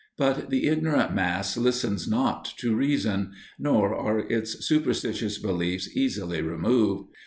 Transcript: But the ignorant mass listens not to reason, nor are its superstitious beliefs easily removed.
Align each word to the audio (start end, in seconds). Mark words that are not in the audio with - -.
But 0.17 0.49
the 0.49 0.65
ignorant 0.67 1.13
mass 1.13 1.55
listens 1.55 2.07
not 2.07 2.45
to 2.57 2.75
reason, 2.75 3.33
nor 3.59 3.93
are 3.93 4.17
its 4.17 4.65
superstitious 4.65 5.37
beliefs 5.37 5.95
easily 5.95 6.41
removed. 6.41 7.11